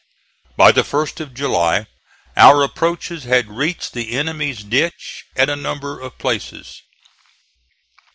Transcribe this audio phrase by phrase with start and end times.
[0.57, 1.85] By the 1st of July
[2.35, 6.81] our approaches had reached the enemy's ditch at a number of places.